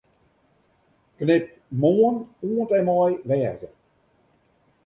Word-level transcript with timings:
Knip 1.19 1.49
'Moarn' 1.69 2.25
oant 2.47 2.69
en 2.79 2.83
mei 2.87 3.11
'wêze'. 3.27 3.71